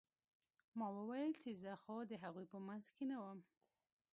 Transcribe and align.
ما 0.77 0.87
وويل 0.97 1.31
چې 1.43 1.51
زه 1.61 1.71
خو 1.81 1.95
د 2.11 2.13
هغوى 2.23 2.45
په 2.53 2.57
منځ 2.67 2.85
کښې 2.95 3.05
نه 3.11 3.17
وم. 3.23 3.39